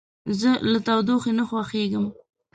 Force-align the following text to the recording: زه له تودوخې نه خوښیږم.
زه 0.39 0.51
له 0.71 0.79
تودوخې 0.87 1.31
نه 1.39 1.43
خوښیږم. 1.49 2.05